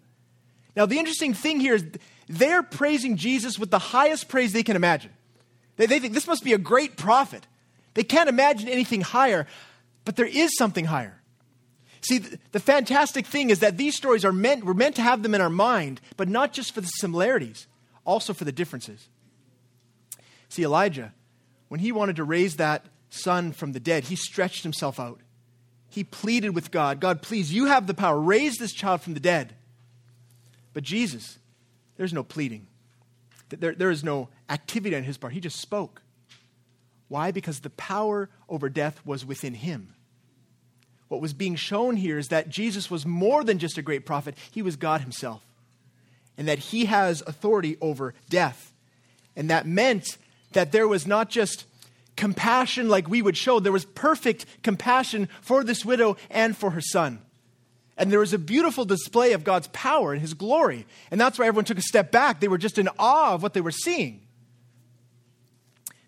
[0.76, 1.86] Now, the interesting thing here is
[2.28, 5.10] they're praising Jesus with the highest praise they can imagine.
[5.78, 7.48] They, they think this must be a great prophet.
[7.96, 9.48] They can't imagine anything higher,
[10.06, 11.19] but there is something higher.
[12.02, 12.20] See,
[12.52, 15.42] the, fantastic thing is that these stories are meant, we're meant to have them in
[15.42, 17.68] our mind, but not just for the similarities,
[18.06, 19.10] also for the differences.
[20.48, 21.14] See, Elijah,
[21.68, 25.20] when he wanted to raise that son from the dead, he stretched himself out.
[25.90, 28.20] He pleaded with God God, please, you have the power.
[28.20, 29.56] Raise this child from the dead.
[30.74, 31.40] But Jesus,
[31.98, 32.68] there's no pleading,
[33.50, 35.34] there, there is no activity on his part.
[35.34, 36.02] He just spoke.
[37.08, 37.32] Why?
[37.32, 39.96] Because the power over death was within him.
[41.10, 44.36] What was being shown here is that Jesus was more than just a great prophet,
[44.52, 45.44] he was God himself.
[46.38, 48.72] And that he has authority over death.
[49.36, 50.18] And that meant
[50.54, 51.66] that there was not just
[52.16, 56.82] compassion like we would show, there was perfect compassion for this widow and for her
[56.82, 57.20] son.
[57.98, 60.86] And there was a beautiful display of God's power and his glory.
[61.12, 62.40] And that's why everyone took a step back.
[62.40, 64.22] They were just in awe of what they were seeing.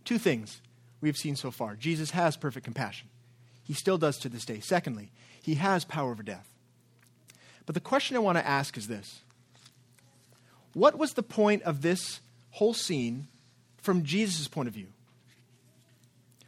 [0.06, 0.62] Two things
[1.02, 3.10] we've seen so far Jesus has perfect compassion,
[3.64, 4.60] he still does to this day.
[4.60, 6.48] Secondly, he has power over death.
[7.66, 9.22] But the question I want to ask is this
[10.74, 12.20] What was the point of this
[12.52, 13.28] whole scene
[13.82, 14.88] from Jesus' point of view?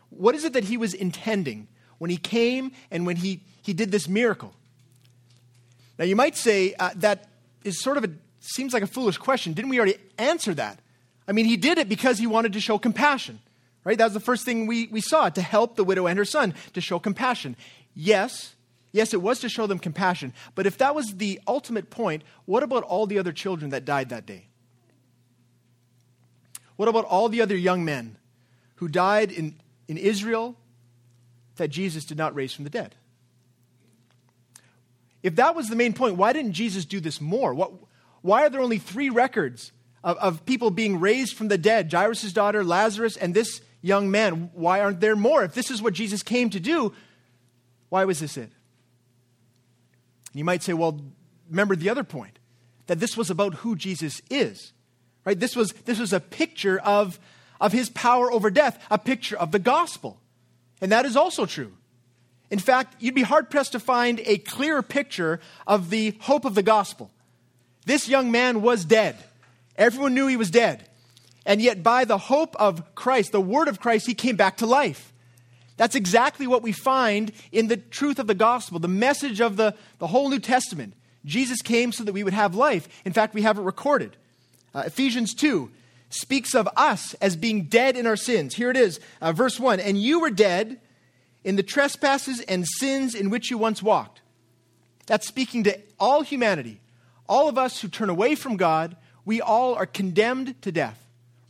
[0.10, 3.92] What is it that he was intending when he came and when he, he did
[3.92, 4.54] this miracle?
[5.98, 7.30] Now, you might say uh, that
[7.64, 9.54] is sort of a, seems like a foolish question.
[9.54, 10.80] Didn't we already answer that?
[11.28, 13.40] I mean, he did it because he wanted to show compassion,
[13.84, 13.98] right?
[13.98, 16.54] That was the first thing we, we saw to help the widow and her son,
[16.74, 17.56] to show compassion.
[17.94, 18.56] Yes,
[18.92, 20.34] yes, it was to show them compassion.
[20.56, 24.10] But if that was the ultimate point, what about all the other children that died
[24.10, 24.48] that day?
[26.76, 28.18] What about all the other young men
[28.76, 29.56] who died in,
[29.88, 30.56] in Israel
[31.58, 32.96] that Jesus did not raise from the dead?
[35.22, 37.54] If that was the main point, why didn't Jesus do this more?
[37.54, 37.72] What,
[38.22, 39.72] why are there only three records
[40.04, 44.50] of, of people being raised from the dead Jairus' daughter, Lazarus, and this young man?
[44.54, 45.44] Why aren't there more?
[45.44, 46.94] If this is what Jesus came to do,
[47.90, 48.52] why was this it?
[50.34, 51.00] You might say, well,
[51.48, 52.40] remember the other point
[52.88, 54.74] that this was about who Jesus is.
[55.26, 55.40] Right?
[55.40, 57.20] This was, this was a picture of,
[57.62, 60.20] of his power over death, a picture of the gospel.
[60.82, 61.74] And that is also true.
[62.50, 66.56] In fact, you'd be hard pressed to find a clearer picture of the hope of
[66.56, 67.12] the gospel.
[67.86, 69.16] This young man was dead.
[69.76, 70.88] Everyone knew he was dead.
[71.46, 74.66] And yet, by the hope of Christ, the word of Christ, he came back to
[74.66, 75.14] life.
[75.76, 79.76] That's exactly what we find in the truth of the gospel, the message of the,
[80.00, 80.94] the whole New Testament.
[81.26, 82.88] Jesus came so that we would have life.
[83.06, 84.16] In fact, we have it recorded.
[84.74, 85.72] Uh, Ephesians 2
[86.10, 88.56] speaks of us as being dead in our sins.
[88.56, 90.80] Here it is, uh, verse 1 And you were dead
[91.44, 94.22] in the trespasses and sins in which you once walked.
[95.06, 96.80] That's speaking to all humanity.
[97.28, 101.03] All of us who turn away from God, we all are condemned to death,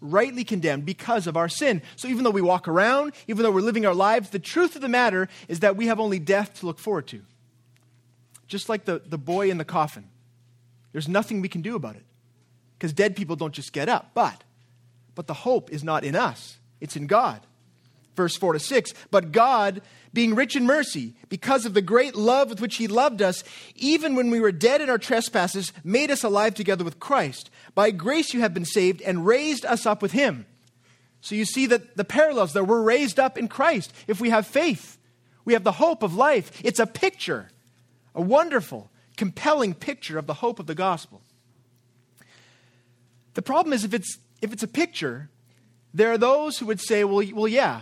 [0.04, 1.82] rightly condemned because of our sin.
[1.96, 4.82] So even though we walk around, even though we're living our lives, the truth of
[4.82, 7.22] the matter is that we have only death to look forward to.
[8.48, 10.10] Just like the, the boy in the coffin.
[10.92, 12.04] There's nothing we can do about it
[12.78, 14.12] because dead people don't just get up.
[14.14, 14.44] But,
[15.16, 17.42] but the hope is not in us, it's in God
[18.16, 18.94] verse 4 to 6.
[19.12, 19.82] But God,
[20.14, 23.44] being rich in mercy, because of the great love with which He loved us,
[23.76, 27.50] even when we were dead in our trespasses, made us alive together with Christ.
[27.76, 30.46] By grace you have been saved and raised us up with Him.
[31.22, 34.46] So you see that the parallels there, we're raised up in Christ if we have
[34.46, 34.98] faith.
[35.46, 36.62] We have the hope of life.
[36.64, 37.50] It's a picture,
[38.14, 41.22] a wonderful, compelling picture of the hope of the gospel.
[43.34, 45.30] The problem is if it's, if it's a picture,
[45.94, 47.82] there are those who would say, well, well yeah,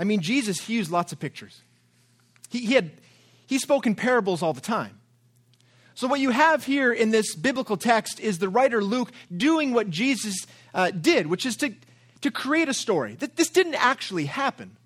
[0.00, 1.60] I mean, Jesus, he used lots of pictures.
[2.48, 2.90] He, he, had,
[3.46, 4.98] he spoke in parables all the time.
[5.94, 9.90] So, what you have here in this biblical text is the writer Luke doing what
[9.90, 11.74] Jesus uh, did, which is to,
[12.22, 13.16] to create a story.
[13.16, 14.78] That this didn't actually happen.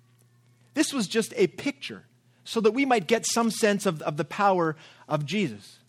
[0.73, 2.03] This was just a picture
[2.43, 4.75] so that we might get some sense of, of the power
[5.07, 5.79] of Jesus.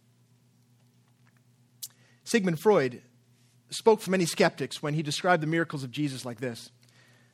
[2.23, 3.03] Sigmund Freud
[3.71, 6.71] spoke for many skeptics when he described the miracles of Jesus like this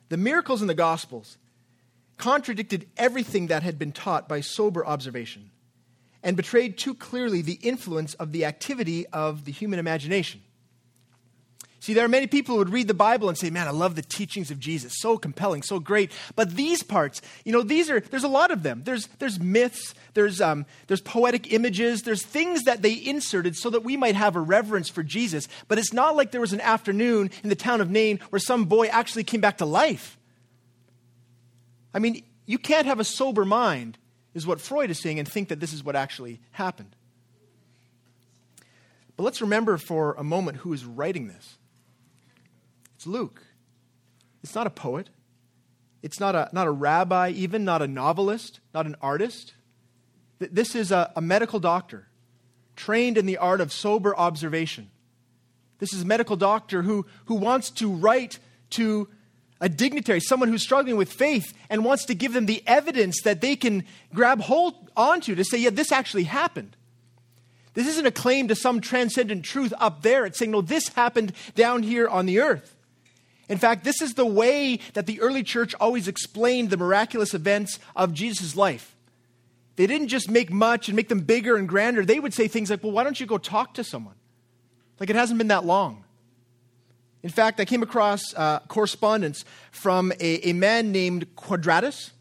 [0.09, 1.37] The miracles in the Gospels
[2.17, 5.51] contradicted everything that had been taught by sober observation
[6.23, 10.41] and betrayed too clearly the influence of the activity of the human imagination.
[11.83, 13.95] See, there are many people who would read the Bible and say, Man, I love
[13.95, 14.93] the teachings of Jesus.
[14.99, 16.13] So compelling, so great.
[16.33, 18.83] But these parts, you know, these are, there's a lot of them.
[18.85, 23.83] There's, there's myths, there's, um, there's poetic images, there's things that they inserted so that
[23.83, 25.49] we might have a reverence for Jesus.
[25.67, 28.63] But it's not like there was an afternoon in the town of Nain where some
[28.63, 30.17] boy actually came back to life.
[31.93, 33.97] I mean, you can't have a sober mind,
[34.33, 36.95] is what Freud is saying, and think that this is what actually happened.
[39.15, 41.57] But let's remember for a moment who is writing this.
[42.95, 43.43] It's Luke.
[44.43, 45.09] It's not a poet.
[46.01, 49.53] It's not a, not a rabbi, even not a novelist, not an artist.
[50.39, 52.07] This is a, a medical doctor
[52.75, 54.89] trained in the art of sober observation.
[55.79, 58.39] This is a medical doctor who, who wants to write
[58.71, 59.07] to
[59.63, 63.39] a dignitary, someone who's struggling with faith and wants to give them the evidence that
[63.39, 66.75] they can grab hold onto to say, yeah, this actually happened.
[67.73, 70.25] This isn't a claim to some transcendent truth up there.
[70.25, 72.75] It's saying, no, this happened down here on the earth.
[73.47, 77.79] In fact, this is the way that the early church always explained the miraculous events
[77.95, 78.97] of Jesus' life.
[79.77, 82.03] They didn't just make much and make them bigger and grander.
[82.03, 84.15] They would say things like, well, why don't you go talk to someone?
[84.99, 86.02] Like it hasn't been that long.
[87.23, 92.11] In fact, I came across uh, correspondence from a, a, man named Quadratus,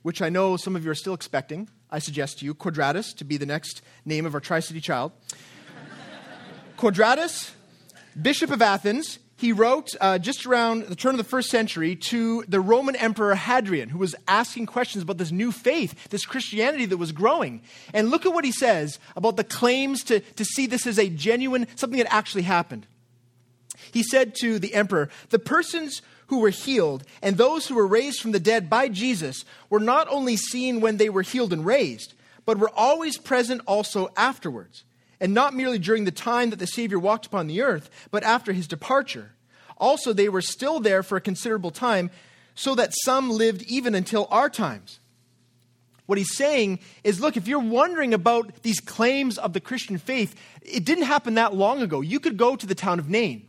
[0.00, 1.68] which I know some of you are still expecting.
[1.90, 5.12] I suggest to you, Quadratus, to be the next name of our Tri City child.
[6.78, 7.52] Quadratus,
[8.20, 12.42] Bishop of Athens, he wrote uh, just around the turn of the first century to
[12.48, 16.96] the Roman Emperor Hadrian, who was asking questions about this new faith, this Christianity that
[16.96, 17.60] was growing.
[17.92, 21.10] And look at what he says about the claims to, to see this as a
[21.10, 22.86] genuine, something that actually happened.
[23.92, 28.20] He said to the emperor, The persons who were healed and those who were raised
[28.20, 32.14] from the dead by Jesus were not only seen when they were healed and raised,
[32.44, 34.84] but were always present also afterwards.
[35.20, 38.52] And not merely during the time that the Savior walked upon the earth, but after
[38.52, 39.32] his departure.
[39.76, 42.10] Also, they were still there for a considerable time,
[42.54, 45.00] so that some lived even until our times.
[46.06, 50.34] What he's saying is look, if you're wondering about these claims of the Christian faith,
[50.62, 52.00] it didn't happen that long ago.
[52.00, 53.46] You could go to the town of Nain.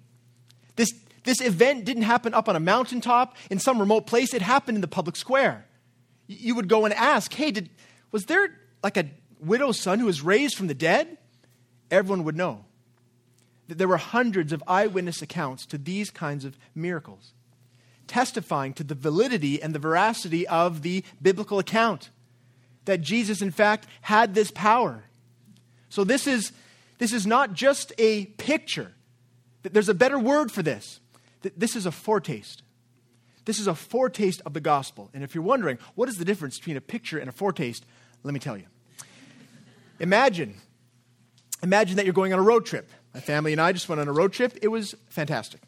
[0.79, 0.93] This,
[1.25, 4.81] this event didn't happen up on a mountaintop in some remote place, it happened in
[4.81, 5.65] the public square.
[6.27, 7.69] You would go and ask, hey, did,
[8.13, 9.09] was there like a
[9.41, 11.17] widow's son who was raised from the dead?
[11.91, 12.63] Everyone would know
[13.67, 17.33] that there were hundreds of eyewitness accounts to these kinds of miracles,
[18.07, 22.09] testifying to the validity and the veracity of the biblical account.
[22.85, 25.03] That Jesus, in fact, had this power.
[25.89, 26.53] So, this is,
[26.99, 28.93] this is not just a picture
[29.63, 30.99] there's a better word for this.
[31.57, 32.63] This is a foretaste.
[33.45, 35.09] This is a foretaste of the gospel.
[35.13, 37.85] And if you're wondering, what is the difference between a picture and a foretaste?
[38.23, 38.65] Let me tell you.
[39.99, 40.55] Imagine,
[41.63, 42.89] imagine that you're going on a road trip.
[43.13, 44.57] My family and I just went on a road trip.
[44.61, 45.61] It was fantastic.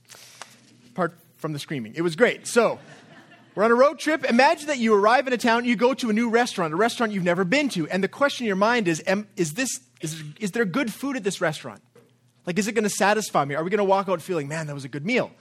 [0.91, 2.47] Apart from the screaming, it was great.
[2.47, 2.79] So,
[3.55, 4.23] we're on a road trip.
[4.25, 7.11] Imagine that you arrive in a town, you go to a new restaurant, a restaurant
[7.11, 9.03] you've never been to, and the question in your mind is,
[9.35, 11.81] is, this, is, is there good food at this restaurant?
[12.45, 13.55] Like, is it going to satisfy me?
[13.55, 15.31] Are we going to walk out feeling, man, that was a good meal?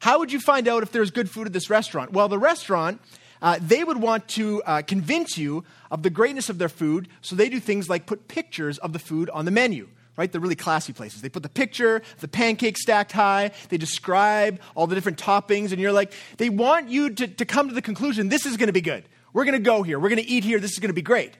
[0.00, 2.12] How would you find out if there's good food at this restaurant?
[2.12, 3.00] Well, the restaurant,
[3.40, 7.36] uh, they would want to uh, convince you of the greatness of their food, so
[7.36, 10.30] they do things like put pictures of the food on the menu right?
[10.30, 11.22] They're really classy places.
[11.22, 15.80] They put the picture, the pancake stacked high, they describe all the different toppings, and
[15.80, 18.72] you're like, they want you to, to come to the conclusion this is going to
[18.72, 19.04] be good.
[19.32, 19.98] We're going to go here.
[19.98, 20.60] We're going to eat here.
[20.60, 21.32] This is going to be great.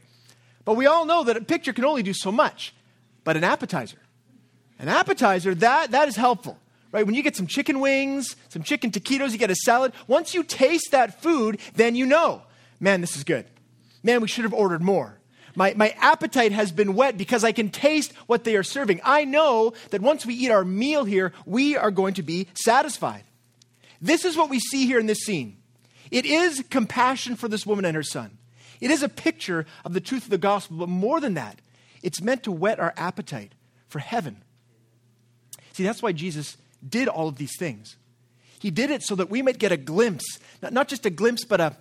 [0.64, 2.74] But we all know that a picture can only do so much.
[3.24, 3.98] But an appetizer,
[4.82, 6.58] an appetizer, that, that is helpful.
[6.90, 7.06] Right?
[7.06, 9.92] When you get some chicken wings, some chicken taquitos, you get a salad.
[10.08, 12.42] Once you taste that food, then you know,
[12.80, 13.46] man, this is good.
[14.02, 15.18] Man, we should have ordered more.
[15.54, 19.00] My, my appetite has been whet because I can taste what they are serving.
[19.04, 23.24] I know that once we eat our meal here, we are going to be satisfied.
[24.00, 25.58] This is what we see here in this scene.
[26.10, 28.38] It is compassion for this woman and her son.
[28.80, 31.60] It is a picture of the truth of the gospel, but more than that,
[32.02, 33.52] it's meant to whet our appetite
[33.86, 34.42] for heaven
[35.72, 36.56] See, that's why Jesus
[36.86, 37.96] did all of these things.
[38.58, 41.60] He did it so that we might get a glimpse, not just a glimpse, but,
[41.60, 41.76] a,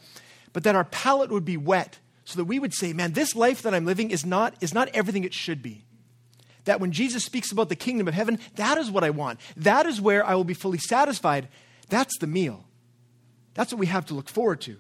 [0.54, 3.62] but that our palate would be whet, so that we would say, man, this life
[3.64, 5.84] that I'm living is not, is not everything it should be.
[6.66, 9.40] That when Jesus speaks about the kingdom of heaven, that is what I want.
[9.58, 11.48] That is where I will be fully satisfied.
[11.90, 12.66] That's the meal.
[13.54, 14.78] That's what we have to look forward to.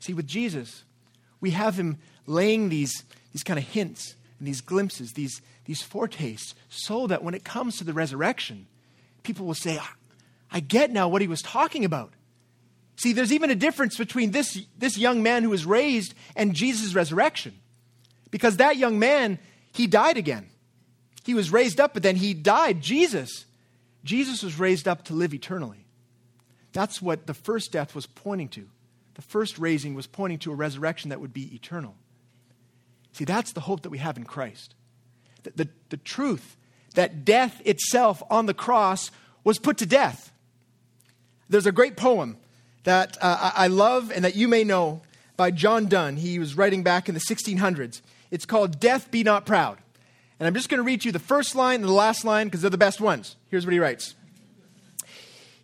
[0.00, 0.84] See, with Jesus,
[1.40, 6.54] we have him laying these, these kind of hints and these glimpses, these, these foretastes,
[6.68, 8.66] so that when it comes to the resurrection,
[9.22, 9.94] people will say, ah,
[10.50, 12.14] I get now what he was talking about.
[12.96, 16.94] See, there's even a difference between this, this young man who was raised and Jesus'
[16.94, 17.54] resurrection.
[18.30, 19.38] Because that young man,
[19.72, 20.48] he died again.
[21.24, 22.80] He was raised up, but then he died.
[22.80, 23.44] Jesus,
[24.04, 25.86] Jesus was raised up to live eternally.
[26.72, 28.68] That's what the first death was pointing to.
[29.14, 31.94] The first raising was pointing to a resurrection that would be eternal.
[33.12, 34.74] See, that's the hope that we have in Christ.
[35.42, 36.56] The, the, the truth
[36.94, 39.10] that death itself on the cross
[39.44, 40.32] was put to death.
[41.48, 42.36] There's a great poem
[42.84, 45.02] that uh, I love and that you may know
[45.36, 46.16] by John Donne.
[46.16, 48.00] He was writing back in the 1600s.
[48.30, 49.78] It's called Death Be Not Proud.
[50.38, 52.62] And I'm just going to read you the first line and the last line because
[52.62, 53.36] they're the best ones.
[53.48, 54.14] Here's what he writes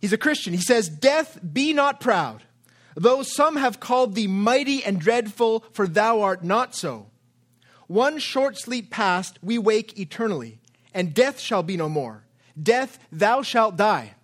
[0.00, 0.52] He's a Christian.
[0.52, 2.42] He says, Death, be not proud,
[2.94, 7.06] though some have called thee mighty and dreadful, for thou art not so.
[7.86, 10.58] One short sleep past, we wake eternally,
[10.92, 12.24] and death shall be no more.
[12.60, 14.14] Death, thou shalt die.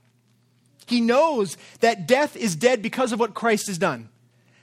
[0.87, 4.09] He knows that death is dead because of what Christ has done.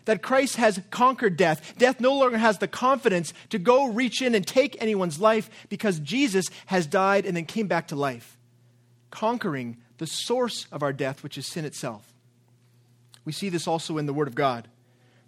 [0.06, 1.78] That Christ has conquered death.
[1.78, 6.00] Death no longer has the confidence to go reach in and take anyone's life because
[6.00, 8.38] Jesus has died and then came back to life,
[9.12, 12.14] conquering the source of our death, which is sin itself.
[13.24, 14.68] We see this also in the Word of God.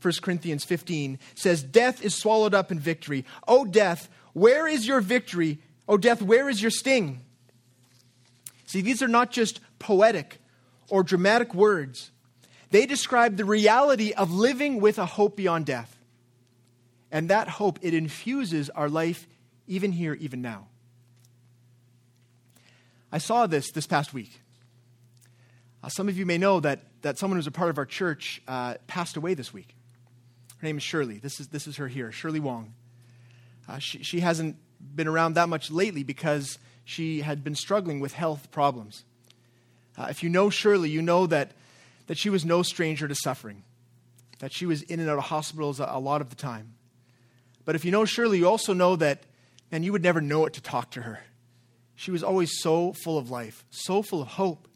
[0.01, 3.25] 1 Corinthians 15 says, Death is swallowed up in victory.
[3.47, 5.59] O death, where is your victory?
[5.87, 7.21] O death, where is your sting?
[8.65, 10.39] See, these are not just poetic
[10.89, 12.11] or dramatic words,
[12.69, 15.97] they describe the reality of living with a hope beyond death.
[17.11, 19.27] And that hope, it infuses our life
[19.67, 20.67] even here, even now.
[23.11, 24.41] I saw this this past week.
[25.83, 28.41] Uh, some of you may know that, that someone who's a part of our church
[28.47, 29.75] uh, passed away this week.
[30.61, 31.17] Her name is Shirley.
[31.17, 32.73] This is, this is her here, Shirley Wong.
[33.67, 34.57] Uh, she, she hasn't
[34.95, 39.03] been around that much lately because she had been struggling with health problems.
[39.97, 41.51] Uh, if you know Shirley, you know that,
[42.05, 43.63] that she was no stranger to suffering,
[44.37, 46.75] that she was in and out of hospitals a, a lot of the time.
[47.65, 49.23] But if you know Shirley, you also know that,
[49.71, 51.21] and you would never know it to talk to her.
[51.95, 54.67] She was always so full of life, so full of hope.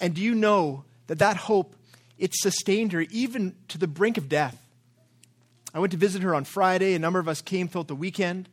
[0.00, 1.74] And do you know that that hope,
[2.18, 4.62] it sustained her even to the brink of death?
[5.76, 6.94] I went to visit her on Friday.
[6.94, 8.48] A number of us came throughout the weekend.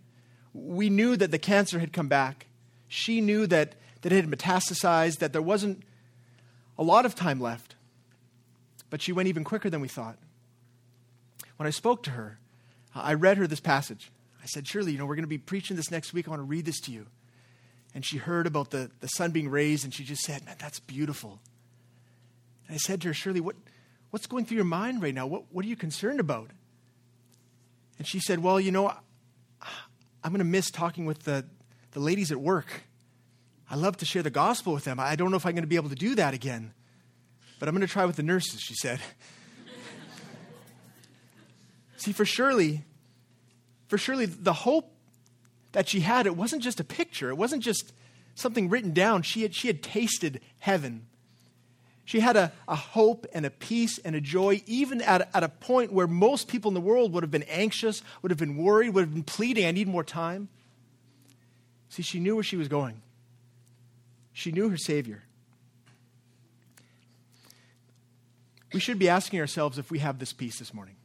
[0.53, 2.47] We knew that the cancer had come back.
[2.87, 5.83] She knew that, that it had metastasized, that there wasn't
[6.77, 7.75] a lot of time left.
[8.89, 10.17] But she went even quicker than we thought.
[11.57, 12.39] When I spoke to her,
[12.93, 14.11] I read her this passage.
[14.43, 16.27] I said, Shirley, you know, we're going to be preaching this next week.
[16.27, 17.07] I want to read this to you
[17.93, 20.79] and she heard about the, the son being raised, and she just said, Man, that's
[20.79, 21.39] beautiful.
[22.67, 23.55] And I said to her, Shirley, what,
[24.09, 25.27] what's going through your mind right now?
[25.27, 26.49] What, what are you concerned about?
[27.97, 28.93] And she said, Well, you know,
[30.23, 31.45] I'm going to miss talking with the,
[31.91, 32.83] the ladies at work.
[33.69, 34.99] I love to share the gospel with them.
[34.99, 36.73] I don't know if I'm going to be able to do that again,
[37.59, 38.99] but I'm going to try with the nurses, she said.
[41.97, 42.83] See, for Shirley,
[43.87, 44.91] for Shirley, the hope
[45.71, 47.93] that she had, it wasn't just a picture, it wasn't just
[48.35, 49.21] something written down.
[49.23, 51.07] She had, she had tasted heaven.
[52.05, 55.49] She had a, a hope and a peace and a joy, even at, at a
[55.49, 58.89] point where most people in the world would have been anxious, would have been worried,
[58.89, 60.49] would have been pleading, I need more time.
[61.89, 63.01] See, she knew where she was going,
[64.33, 65.23] she knew her Savior.
[68.73, 70.95] We should be asking ourselves if we have this peace this morning.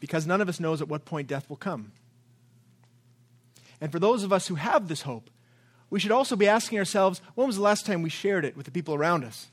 [0.00, 1.92] Because none of us knows at what point death will come.
[3.80, 5.30] And for those of us who have this hope,
[5.92, 8.64] we should also be asking ourselves when was the last time we shared it with
[8.64, 9.48] the people around us?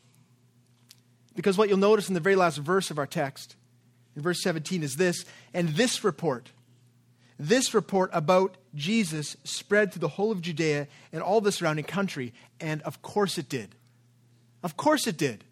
[1.36, 3.58] Because what you'll notice in the very last verse of our text,
[4.16, 6.54] in verse 17, is this and this report,
[7.38, 12.34] this report about Jesus spread through the whole of Judea and all the surrounding country.
[12.62, 13.76] And of course it did.
[14.64, 15.44] Of course it did.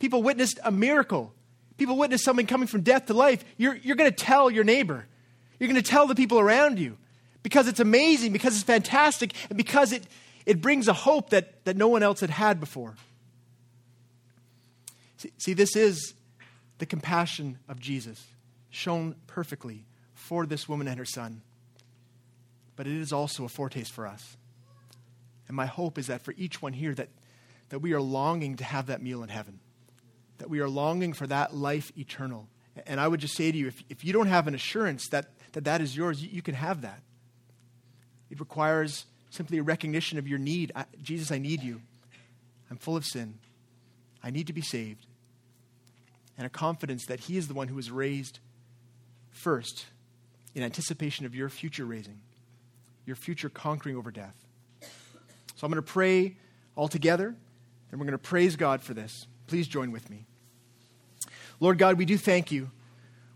[0.00, 1.32] People witnessed a miracle.
[1.78, 3.44] People witnessed something coming from death to life.
[3.56, 5.06] You're, you're going to tell your neighbor.
[5.60, 6.98] You're going to tell the people around you
[7.42, 10.04] because it's amazing, because it's fantastic, and because it,
[10.46, 12.96] it brings a hope that, that no one else had had before.
[15.16, 16.14] See, see, this is
[16.78, 18.24] the compassion of Jesus
[18.70, 19.84] shown perfectly
[20.14, 21.42] for this woman and her son.
[22.76, 24.36] But it is also a foretaste for us.
[25.46, 27.08] And my hope is that for each one here, that,
[27.68, 29.60] that we are longing to have that meal in heaven,
[30.38, 32.48] that we are longing for that life eternal.
[32.86, 35.26] And I would just say to you, if, if you don't have an assurance that,
[35.52, 37.02] that that is yours, you, you can have that.
[38.30, 40.72] It requires simply a recognition of your need.
[40.74, 41.80] I, Jesus, I need you.
[42.70, 43.34] I'm full of sin.
[44.22, 45.06] I need to be saved.
[46.36, 48.38] And a confidence that He is the one who was raised
[49.30, 49.86] first
[50.54, 52.20] in anticipation of your future raising,
[53.06, 54.36] your future conquering over death.
[54.80, 56.36] So I'm going to pray
[56.76, 57.34] all together,
[57.90, 59.26] and we're going to praise God for this.
[59.46, 60.24] Please join with me.
[61.58, 62.70] Lord God, we do thank you.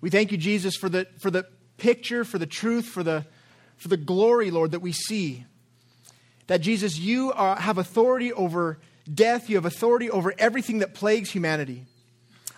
[0.00, 3.26] We thank you, Jesus, for the, for the picture, for the truth, for the
[3.84, 5.44] for the glory, Lord, that we see.
[6.46, 8.78] That Jesus, you are, have authority over
[9.12, 11.84] death, you have authority over everything that plagues humanity.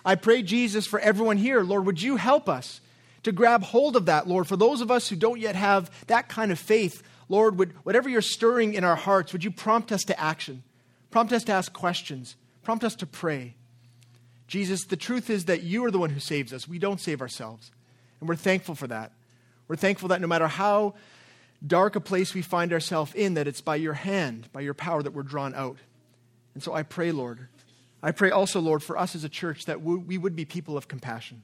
[0.05, 2.79] I pray, Jesus, for everyone here, Lord, would you help us
[3.23, 4.47] to grab hold of that, Lord?
[4.47, 8.07] For those of us who don't yet have that kind of faith, Lord, would, whatever
[8.07, 10.63] you're stirring in our hearts, would you prompt us to action?
[11.11, 12.37] Prompt us to ask questions.
[12.63, 13.55] Prompt us to pray.
[14.47, 16.69] Jesus, the truth is that you are the one who saves us.
[16.69, 17.69] We don't save ourselves.
[18.21, 19.11] And we're thankful for that.
[19.67, 20.93] We're thankful that no matter how
[21.65, 25.01] dark a place we find ourselves in, that it's by your hand, by your power,
[25.01, 25.77] that we're drawn out.
[26.53, 27.47] And so I pray, Lord.
[28.01, 30.87] I pray also, Lord, for us as a church that we would be people of
[30.87, 31.43] compassion.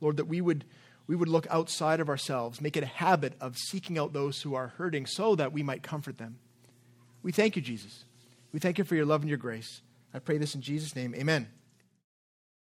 [0.00, 0.64] Lord, that we would,
[1.06, 4.54] we would look outside of ourselves, make it a habit of seeking out those who
[4.54, 6.38] are hurting so that we might comfort them.
[7.22, 8.04] We thank you, Jesus.
[8.52, 9.82] We thank you for your love and your grace.
[10.14, 11.14] I pray this in Jesus' name.
[11.14, 11.48] Amen.